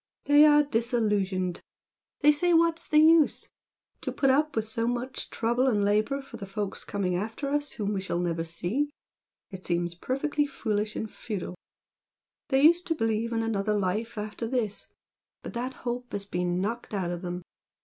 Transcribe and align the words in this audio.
They 0.25 0.45
are 0.47 0.63
'disillusioned.' 0.63 1.61
They 2.21 2.31
say 2.31 2.53
'what's 2.55 2.87
the 2.87 2.97
use?' 2.97 3.49
To 4.01 4.11
put 4.11 4.31
up 4.31 4.55
with 4.55 4.67
so 4.67 4.87
much 4.87 5.29
trouble 5.29 5.67
and 5.67 5.85
labour 5.85 6.23
for 6.23 6.37
the 6.37 6.47
folks 6.47 6.83
coming 6.83 7.15
after 7.15 7.51
us 7.51 7.73
whom 7.73 7.93
we 7.93 8.01
shall 8.01 8.17
never 8.19 8.43
see, 8.43 8.89
it 9.51 9.63
seems 9.63 9.93
perfectly 9.93 10.47
foolish 10.47 10.95
and 10.95 11.07
futile. 11.07 11.53
They 12.49 12.63
used 12.63 12.87
to 12.87 12.95
believe 12.95 13.31
in 13.31 13.43
another 13.43 13.77
life 13.77 14.17
after 14.17 14.47
this 14.47 14.87
but 15.43 15.53
that 15.53 15.73
hope 15.85 16.13
has 16.13 16.25
been 16.25 16.59
knocked 16.59 16.95
out 16.95 17.11
of 17.11 17.21
them. 17.21 17.43